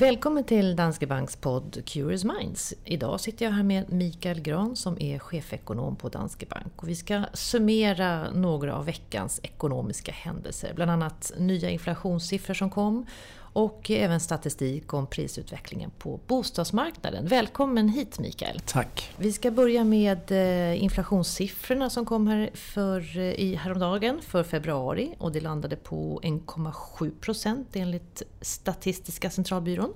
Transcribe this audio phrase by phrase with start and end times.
[0.00, 2.74] Välkommen till Danske Banks podd Curious Minds.
[2.84, 6.82] Idag sitter jag här med Mikael Gran som är chefekonom på Danske Bank.
[6.82, 10.72] Och vi ska summera några av veckans ekonomiska händelser.
[10.74, 13.06] Bland annat nya inflationssiffror som kom
[13.52, 17.26] och även statistik om prisutvecklingen på bostadsmarknaden.
[17.26, 18.60] Välkommen hit Mikael!
[18.66, 19.12] Tack!
[19.16, 25.14] Vi ska börja med eh, inflationssiffrorna som kom här för, eh, i häromdagen för februari
[25.18, 29.92] och det landade på 1,7 procent enligt Statistiska centralbyrån.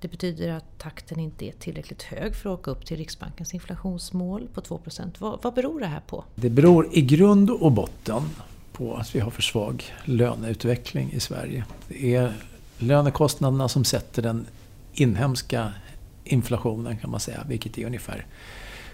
[0.00, 4.48] Det betyder att takten inte är tillräckligt hög för att åka upp till Riksbankens inflationsmål
[4.54, 4.80] på 2
[5.18, 6.24] vad, vad beror det här på?
[6.34, 8.22] Det beror i grund och botten
[8.72, 11.64] på att vi har för svag löneutveckling i Sverige.
[11.88, 12.32] Det är
[12.78, 14.46] lönekostnaderna som sätter den
[14.92, 15.72] inhemska
[16.24, 18.26] inflationen kan man säga, vilket är ungefär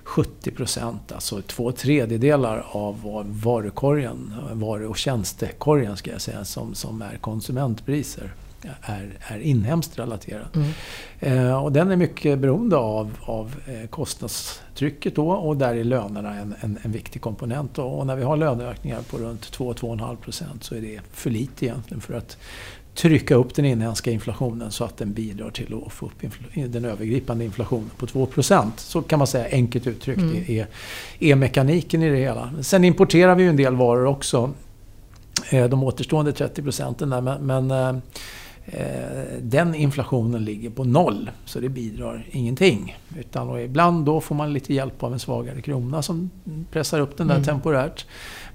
[0.05, 7.03] 70 procent, alltså två tredjedelar av varukorgen, varu och tjänstekorgen ska jag säga, som, som
[7.03, 8.31] är konsumentpriser
[8.81, 10.47] är, är inhemskt relaterad.
[10.55, 10.71] Mm.
[11.21, 16.35] Eh, och den är mycket beroende av, av eh, kostnadstrycket då och där är lönerna
[16.35, 17.79] en, en, en viktig komponent.
[17.79, 21.67] Och, och när vi har löneökningar på runt 2-2,5 procent så är det för lite
[21.67, 22.39] egentligen för att
[22.95, 27.45] trycka upp den inhemska inflationen så att den bidrar till att få upp den övergripande
[27.45, 30.45] inflationen på 2% Så kan man säga enkelt uttryckt mm.
[30.47, 30.67] är,
[31.19, 32.51] är mekaniken i det hela.
[32.61, 34.51] Sen importerar vi ju en del varor också.
[35.51, 37.21] Eh, de återstående 30 procenten där.
[37.21, 38.01] Men, men eh,
[39.41, 41.31] den inflationen ligger på noll.
[41.45, 42.97] Så det bidrar ingenting.
[43.19, 46.31] Utan ibland då får man lite hjälp av en svagare krona som
[46.71, 47.45] pressar upp den där mm.
[47.45, 48.07] temporärt.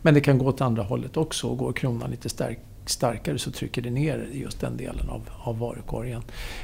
[0.02, 1.56] Men det kan gå åt andra hållet också.
[1.56, 2.60] Går kronan lite stark,
[2.90, 6.22] starkare så trycker det ner just den delen av, av varukorgen.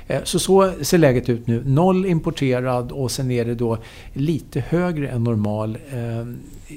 [0.07, 1.63] Eh, så så ser läget ut nu.
[1.65, 3.77] Noll importerad och sen är det då
[4.13, 6.25] lite högre än normal eh,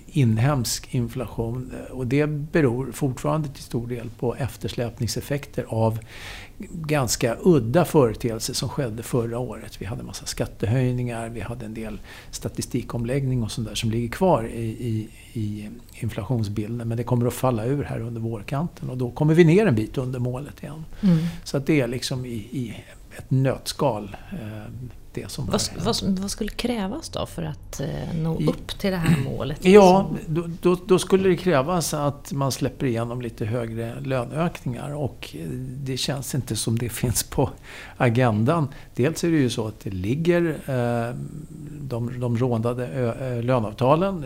[0.06, 1.72] inhemsk inflation.
[1.74, 5.98] Eh, och det beror fortfarande till stor del på eftersläpningseffekter av
[6.70, 9.80] ganska udda företeelser som skedde förra året.
[9.80, 14.08] Vi hade en massa skattehöjningar, vi hade en del statistikomläggning och sånt där som ligger
[14.08, 16.88] kvar i, i, i, inflationsbilden.
[16.88, 19.74] Men det kommer att falla ur här under vårkanten och då kommer vi ner en
[19.74, 20.84] bit under målet igen.
[21.00, 21.18] Mm.
[21.44, 22.84] Så att det är liksom i, i
[23.18, 24.72] ett nötskal eh,
[25.12, 28.96] det som vad, vad, vad, skulle krävas då för att eh, nå upp till det
[28.96, 29.64] här målet?
[29.64, 35.36] Ja, då, då, då, skulle det krävas att man släpper igenom lite högre löneökningar och
[35.66, 37.50] det känns inte som det finns på
[37.96, 38.68] agendan.
[38.94, 41.14] Dels är det ju så att det ligger eh,
[41.80, 42.86] de, de rådande
[43.42, 44.24] löneavtalen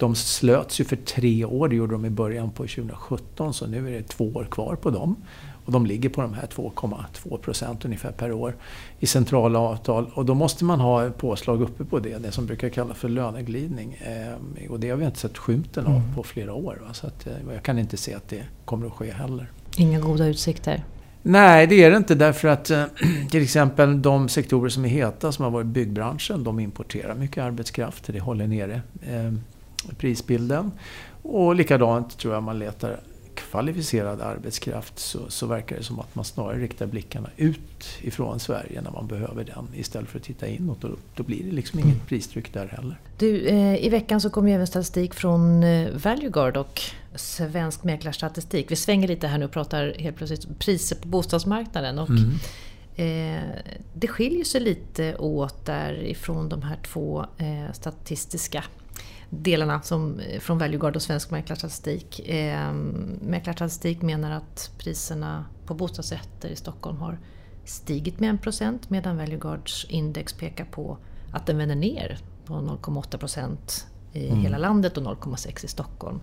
[0.00, 3.88] de slöts ju för tre år, det gjorde de i början på 2017, så nu
[3.88, 5.16] är det två år kvar på dem.
[5.64, 8.56] Och de ligger på de här 2,2 procent ungefär per år
[8.98, 10.10] i centrala avtal.
[10.14, 13.94] Och då måste man ha påslag uppe på det, det som brukar kallas för löneglidning.
[13.94, 16.14] Eh, och det har vi inte sett skymten av mm.
[16.14, 16.78] på flera år.
[16.86, 16.94] Va?
[16.94, 19.50] Så att, eh, jag kan inte se att det kommer att ske heller.
[19.76, 20.84] Inga goda utsikter?
[21.22, 22.84] Nej, det är det inte därför att eh,
[23.30, 28.04] till exempel de sektorer som är heta, som har varit byggbranschen, de importerar mycket arbetskraft.
[28.06, 29.32] Det håller nere eh,
[29.98, 30.72] prisbilden.
[31.22, 33.00] Och likadant tror jag man letar
[33.40, 38.80] kvalificerad arbetskraft så, så verkar det som att man snarare riktar blickarna ut ifrån Sverige
[38.82, 40.84] när man behöver den istället för att titta inåt.
[40.84, 43.00] Och då blir det liksom inget pristryck där heller.
[43.18, 46.80] Du, eh, I veckan så kom ju även statistik från eh, Valueguard och
[47.14, 48.70] Svensk Mäklarstatistik.
[48.70, 51.98] Vi svänger lite här nu och pratar helt plötsligt priser på bostadsmarknaden.
[51.98, 52.30] Och mm.
[52.96, 53.42] Eh,
[53.94, 58.64] det skiljer sig lite åt därifrån de här två eh, statistiska
[59.30, 62.28] delarna som, eh, från Valueguard och Svensk Mäklarstatistik.
[62.28, 62.72] Eh,
[63.22, 67.18] Mäklarstatistik menar att priserna på bostadsrätter i Stockholm har
[67.64, 70.98] stigit med 1% medan Valueguards index pekar på
[71.32, 74.40] att den vänder ner på 0,8% i mm.
[74.40, 76.20] hela landet och 0,6% i Stockholm.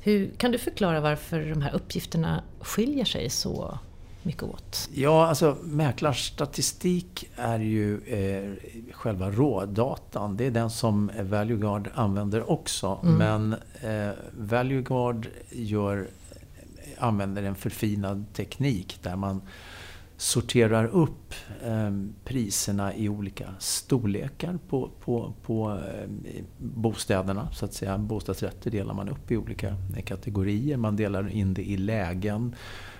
[0.00, 3.78] Hur, kan du förklara varför de här uppgifterna skiljer sig så
[4.22, 4.88] mycket åt?
[4.94, 8.52] Ja, alltså mäklarstatistik är ju eh,
[8.92, 10.36] själva rådatan.
[10.36, 13.00] Det är den som Valueguard använder också.
[13.02, 13.14] Mm.
[13.14, 16.08] Men eh, Valueguard gör,
[16.98, 19.40] använder en förfinad teknik där man
[20.16, 21.90] sorterar upp eh,
[22.24, 27.48] priserna i olika storlekar på, på, på eh, bostäderna.
[27.52, 27.98] Så att säga.
[27.98, 30.76] Bostadsrätter delar man upp i olika kategorier.
[30.76, 32.54] Man delar in det i lägen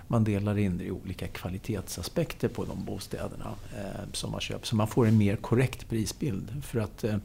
[0.09, 4.67] man delar in det i olika kvalitetsaspekter på de bostäderna eh, som man köper.
[4.67, 6.63] Så man får en mer korrekt prisbild.
[6.63, 7.17] För att eh,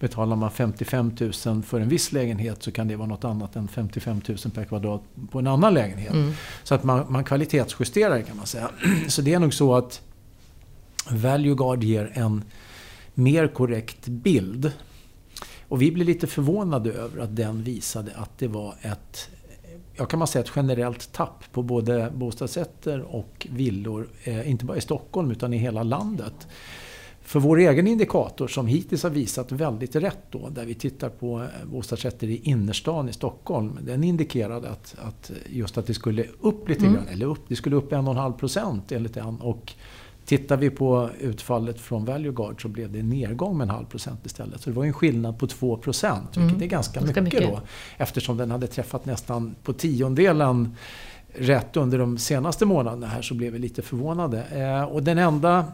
[0.00, 1.12] betalar man 55
[1.46, 4.64] 000 för en viss lägenhet så kan det vara något annat än 55 000 per
[4.64, 6.12] kvadrat på en annan lägenhet.
[6.12, 6.32] Mm.
[6.62, 8.70] Så att man, man kvalitetsjusterar kan man säga.
[9.08, 10.02] Så det är nog så att
[11.10, 12.44] ValueGuard ger en
[13.14, 14.72] mer korrekt bild.
[15.68, 19.30] Och vi blev lite förvånade över att den visade att det var ett
[19.96, 24.08] jag kan man säga ett generellt tapp på både bostadsrätter och villor.
[24.24, 26.46] Eh, inte bara i Stockholm utan i hela landet.
[27.22, 31.40] För vår egen indikator som hittills har visat väldigt rätt då, där vi tittar på
[31.40, 33.78] eh, bostadsrätter i innerstan i Stockholm.
[33.82, 36.94] Den indikerade att, att just att det skulle upp lite mm.
[36.94, 39.40] grann, eller upp, det skulle upp 1,5 procent enligt den.
[39.40, 39.72] Och
[40.26, 43.86] tittar vi på utfallet från Value Guard så blev det en nedgång med en halv
[43.86, 44.60] procent istället.
[44.60, 46.62] Så det var en skillnad på 2 procent, vilket mm.
[46.62, 47.60] är ganska mycket, mycket då.
[47.96, 50.76] Eftersom den hade träffat nästan på tiondelen
[51.34, 54.44] rätt under de senaste månaderna här så blev vi lite förvånade.
[54.44, 55.64] Eh, och den enda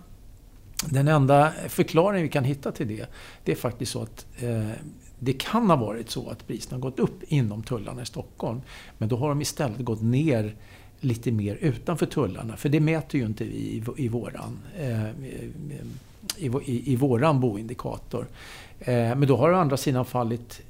[0.90, 3.06] den enda förklaringen vi kan hitta till det,
[3.44, 4.70] det är faktiskt så att eh,
[5.18, 8.60] det kan ha varit så att priserna gått upp inom tullarna i Stockholm.
[8.98, 10.56] Men då har de istället gått ner
[11.04, 12.56] lite mer utanför tullarna.
[12.56, 15.10] För det mäter ju inte vi i, i, våran, eh,
[16.36, 18.26] i, i, i våran boindikator.
[18.80, 20.62] Eh, men då har det å andra sidan fallit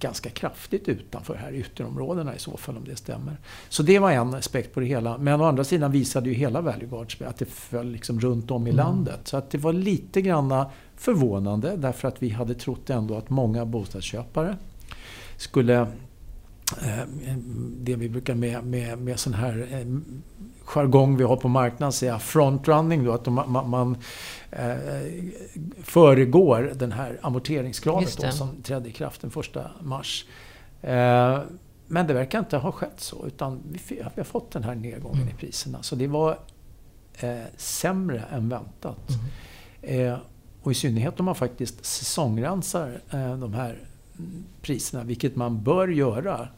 [0.00, 3.36] ganska kraftigt utanför här ytterområdena i så fall om det stämmer.
[3.68, 5.18] Så det var en aspekt på det hela.
[5.18, 8.66] Men å andra sidan visade ju hela Value Guards att det föll liksom runt om
[8.66, 8.76] i mm.
[8.86, 9.20] landet.
[9.24, 13.64] Så att det var lite granna förvånande därför att vi hade trott ändå att många
[13.64, 14.56] bostadsköpare
[15.36, 15.86] skulle eh,
[17.76, 19.86] det vi brukar med, med, med sån här eh,
[20.64, 23.96] jargong vi har på marknaden säga frontrunning då, att man, man
[24.50, 24.76] eh,
[25.82, 30.24] föregår den här amorteringskravet då, som trädde i kraft den första mars.
[30.82, 31.38] Eh,
[31.86, 35.22] men det verkar inte ha skett så, utan vi, vi har fått den här nedgången
[35.22, 35.34] mm.
[35.34, 35.82] i priserna.
[35.82, 36.38] Så det var
[37.18, 39.08] eh, sämre än väntat.
[39.82, 40.06] Mm.
[40.06, 40.18] Eh,
[40.62, 43.78] och i synnerhet om man faktiskt säsongrensar eh, de här
[44.62, 46.48] priserna, vilket man bör göra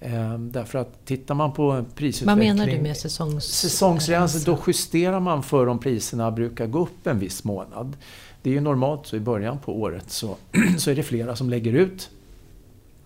[0.00, 2.48] Ehm, därför att tittar man på prisutveckling...
[2.48, 3.44] Vad menar du med säsongs...
[3.44, 7.96] Säsongsrensning, då justerar man för om priserna brukar gå upp en viss månad.
[8.42, 10.36] Det är ju normalt så i början på året så,
[10.78, 12.10] så är det flera som lägger ut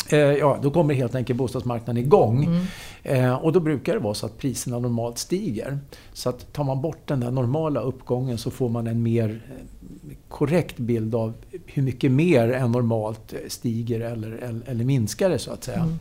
[0.08, 2.44] eh, Ja, då kommer helt enkelt bostadsmarknaden igång.
[2.44, 2.66] Mm.
[3.02, 5.78] Eh, och då brukar det vara så att priserna normalt stiger.
[6.12, 10.16] Så att tar man bort den där normala uppgången så får man en mer eh,
[10.28, 11.34] korrekt bild av
[11.72, 15.80] hur mycket mer än normalt stiger eller, eller, eller minskar det så att säga.
[15.80, 15.98] Mm.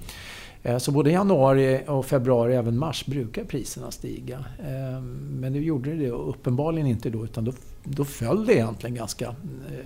[0.63, 4.45] Eh, så både januari och februari, även mars, brukar priserna stiga.
[4.59, 7.51] Eh, men nu gjorde det uppenbarligen inte då, utan då,
[7.83, 9.33] då föll det egentligen ganska eh,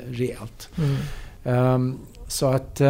[0.07, 0.69] rejält.
[0.77, 0.95] Mm.
[1.43, 1.97] Ehm,
[2.27, 2.81] så att...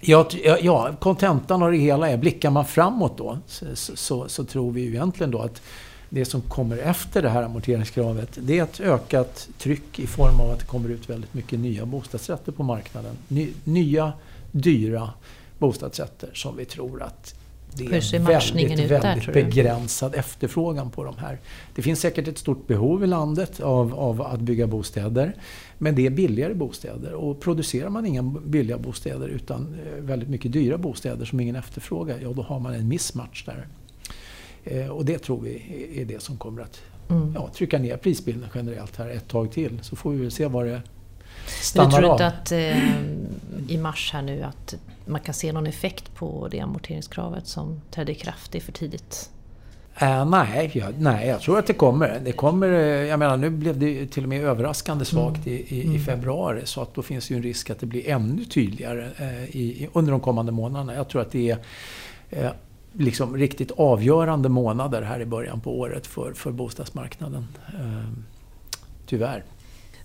[0.00, 0.28] Ja,
[0.60, 4.80] ja, kontentan av det hela är, blickar man framåt då så, så, så, tror vi
[4.80, 5.62] ju egentligen då att
[6.08, 10.50] det som kommer efter det här amorteringskravet det är ett ökat tryck i form av
[10.50, 13.16] att det kommer ut väldigt mycket nya bostadsrätter på marknaden.
[13.28, 14.12] Ny, nya,
[14.52, 15.10] dyra
[15.58, 17.34] bostadsrätter som vi tror att
[17.76, 21.38] det är väldigt, väldigt där, begränsad efterfrågan på de här.
[21.74, 25.34] Det finns säkert ett stort behov i landet av, av, att bygga bostäder.
[25.78, 27.12] Men det är billigare bostäder.
[27.12, 32.18] Och producerar man inga billiga bostäder utan eh, väldigt mycket dyra bostäder som ingen efterfrågar,
[32.22, 33.66] ja då har man en missmatch där.
[34.66, 35.62] Eh, och det tror vi
[36.00, 36.80] är det som kommer att
[37.10, 37.32] mm.
[37.34, 39.78] ja, trycka ner prisbilden generellt här ett tag till.
[39.82, 40.82] Så får vi väl se vad det
[41.46, 41.90] stannar av.
[41.90, 42.32] Du tror inte av.
[42.32, 44.74] att eh, i mars här nu att
[45.06, 48.52] man kan se någon effekt på det amorteringskravet som trädde i kraft?
[48.52, 49.30] Det är för tidigt?
[50.02, 52.20] Uh, nej, jag, nej, jag tror att det kommer.
[52.24, 55.58] Det kommer eh, jag menar, nu blev det till och med överraskande svagt mm.
[55.58, 56.00] i, i, mm.
[56.00, 56.60] februari.
[56.64, 59.88] Så att då finns det ju en risk att det blir ännu tydligare uh, i,
[59.92, 60.94] under de kommande månaderna.
[60.94, 62.50] Jag tror att det är uh,
[62.98, 67.46] liksom riktigt avgörande månader här i början på året för, för bostadsmarknaden.
[69.06, 69.44] Tyvärr.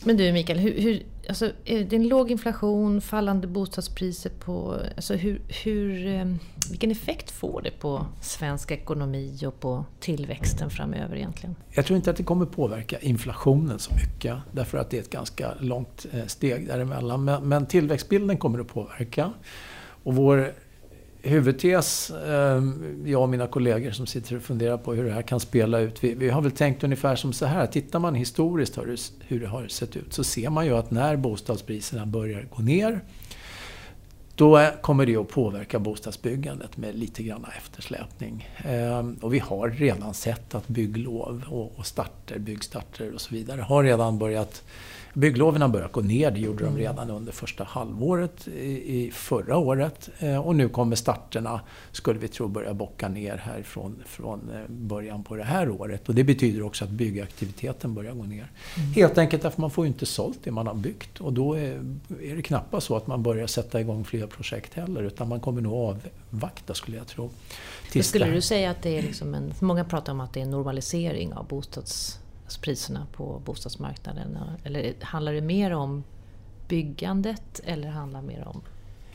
[0.03, 4.77] Men du Mikael, hur, hur, alltså, är det en låg inflation, fallande bostadspriser på...
[4.95, 6.25] Alltså hur, hur, eh,
[6.69, 11.55] vilken effekt får det på svensk ekonomi och på tillväxten framöver egentligen?
[11.69, 14.37] Jag tror inte att det kommer påverka inflationen så mycket.
[14.51, 17.23] Därför att det är ett ganska långt eh, steg däremellan.
[17.23, 19.33] Men, men tillväxtbilden kommer att påverka.
[20.03, 20.53] Och vår
[21.23, 25.39] huvudtes, ehm, jag och mina kollegor som sitter och funderar på hur det här kan
[25.39, 26.03] spela ut.
[26.03, 27.67] Vi, vi har väl tänkt ungefär som så här.
[27.67, 28.77] Tittar man historiskt
[29.27, 33.01] hur det har sett ut så ser man ju att när bostadspriserna börjar gå ner
[34.35, 38.49] då kommer det att påverka bostadsbyggandet med lite grann eftersläpning.
[38.65, 41.43] Ehm, och vi har redan sett att bygglov
[41.77, 44.63] och starter, byggstarter och så vidare har redan börjat
[45.13, 46.79] Byggloven har börjat gå ner, det gjorde de mm.
[46.79, 50.09] redan under första halvåret i, förra året.
[50.19, 54.61] Eh, och nu kommer starterna, skulle vi tro, börja bocka ner här från, från eh,
[54.67, 56.09] början på det här året.
[56.09, 58.51] Och det betyder också att byggaktiviteten börjar gå ner.
[58.77, 58.93] Mm.
[58.93, 61.21] Helt enkelt därför man får inte sålt det man har byggt.
[61.21, 61.73] Och då är,
[62.21, 65.03] är det knappast så att man börjar sätta igång fler projekt heller.
[65.03, 67.29] Utan man kommer nog avvakta skulle jag tro.
[68.01, 69.53] Skulle du säga att det är liksom en...
[69.59, 72.19] Många pratar om att det är en normalisering av bostads
[72.57, 74.37] priserna på bostadsmarknaden?
[74.63, 76.03] Eller handlar det mer om
[76.67, 78.61] byggandet eller handlar det mer om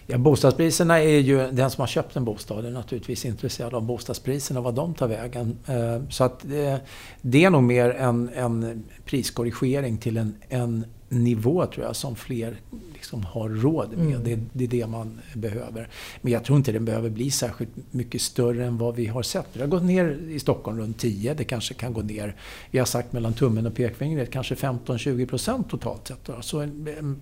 [0.09, 4.61] Ja, bostadspriserna är ju, den som har köpt en bostad är naturligtvis intresserad av bostadspriserna
[4.61, 5.59] och vad de tar vägen.
[5.67, 6.81] Eh, så att det,
[7.21, 12.57] det är nog mer en, en priskorrigering till en, en nivå tror jag som fler
[12.93, 14.07] liksom har råd med.
[14.07, 14.25] Mm.
[14.25, 15.89] Det, det, är det man behöver.
[16.23, 19.47] Men jag tror inte den behöver bli särskilt mycket större än vad vi har sett.
[19.53, 21.35] Det har gått ner i Stockholm runt 10.
[21.35, 22.37] Det kanske kan gå ner,
[22.71, 26.31] vi har sagt mellan tummen och pekfingret, kanske 15-20 procent totalt sett.
[26.41, 26.69] Så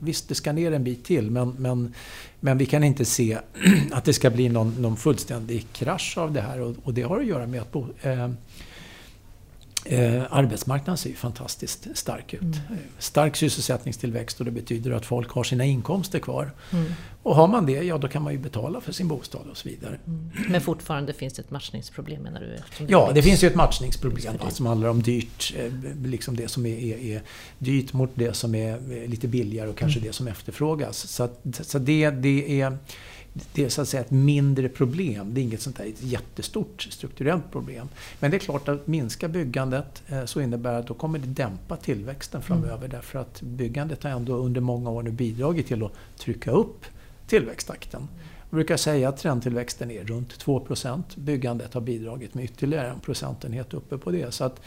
[0.01, 1.31] visst, det ska ner en bit till.
[1.31, 1.95] Men, men,
[2.41, 3.39] men vi kan inte se
[3.93, 6.61] att det ska bli någon, någon fullständig krasch av det här.
[6.61, 8.31] Och, och det har att göra med att bo, eh,
[9.87, 12.43] Eh, arbetsmarknaden ser ju fantastiskt stark ut.
[12.43, 12.57] Mm.
[12.99, 16.53] Stark sysselsättningstillväxt och det betyder att folk har sina inkomster kvar.
[16.73, 16.93] Mm.
[17.23, 19.69] Och har man det, ja då kan man ju betala för sin bostad och så
[19.69, 19.99] vidare.
[20.07, 20.31] Mm.
[20.49, 22.85] Men fortfarande finns det ett matchningsproblem menar du?
[22.87, 25.73] Ja, det finns ju ett matchningsproblem som handlar om dyrt, eh,
[26.05, 27.23] liksom det som är, är, är,
[27.59, 30.09] dyrt mot det som är lite billigare och kanske mm.
[30.09, 31.09] det som efterfrågas.
[31.09, 32.79] Så, att, så det, det är
[33.53, 35.35] det är så att säga ett mindre problem.
[35.35, 37.89] Det är inget sånt där jättestort strukturellt problem.
[38.21, 41.77] Men det är klart att minska byggandet eh, så innebär att då kommer det dämpa
[41.77, 42.47] tillväxten mm.
[42.47, 42.77] framöver.
[42.77, 42.91] Mm.
[42.91, 46.85] Därför att byggandet har ändå under många år nu bidragit till att trycka upp
[47.27, 48.09] tillväxttakten.
[48.51, 53.75] Jag brukar säga att trendtillväxten är runt 2% Byggandet har bidragit med ytterligare en procentenhet
[53.75, 54.35] uppe på det.
[54.35, 54.61] Så att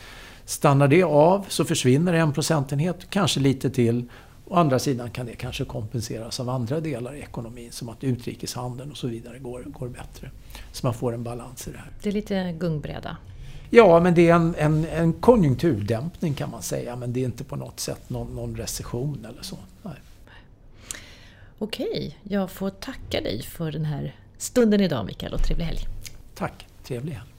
[0.45, 4.05] stannar det av så försvinner en procentenhet, kanske lite till.
[4.49, 8.91] Å andra sidan kan det kanske kompenseras av andra delar i ekonomin som att utrikeshandeln
[8.91, 10.31] och så vidare går, går bättre.
[10.71, 11.91] Så man får en balans i det här.
[12.01, 13.17] Det är lite gungbräda.
[13.69, 16.95] Ja, men det är en, en, en konjunkturdämpning kan man säga.
[16.95, 19.57] Men det är inte på något sätt någon, någon recession eller så.
[19.83, 19.93] Nej.
[21.59, 25.79] Okej, jag får tacka dig för den här stunden idag Mikael och trevlig helg.
[26.35, 27.36] Tack, trevlig helg.